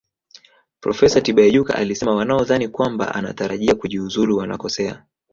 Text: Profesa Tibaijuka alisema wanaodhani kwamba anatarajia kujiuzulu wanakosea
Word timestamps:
Profesa 0.81 1.21
Tibaijuka 1.21 1.75
alisema 1.75 2.15
wanaodhani 2.15 2.67
kwamba 2.67 3.15
anatarajia 3.15 3.75
kujiuzulu 3.75 4.37
wanakosea 4.37 5.03